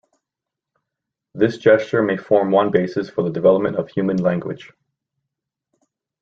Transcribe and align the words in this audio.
This 1.35 1.59
gesture 1.59 2.01
may 2.01 2.17
form 2.17 2.49
one 2.49 2.71
basis 2.71 3.07
for 3.07 3.21
the 3.23 3.29
development 3.29 3.75
of 3.75 3.87
human 3.87 4.17
language. 4.17 4.71